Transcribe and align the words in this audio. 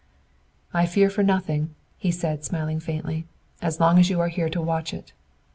"I 0.73 0.87
fear 0.87 1.11
for 1.11 1.21
nothing," 1.21 1.75
he 1.95 2.09
said, 2.09 2.43
smiling 2.43 2.79
faintly, 2.79 3.27
"as 3.61 3.79
long 3.79 3.99
as 3.99 4.09
you 4.09 4.19
are 4.19 4.29
here 4.29 4.49
to 4.49 4.59
watch 4.59 4.95
it. 4.95 5.13